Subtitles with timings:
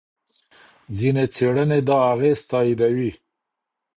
[0.97, 3.11] ځینې څېړنې دا اغېز تاییدوي.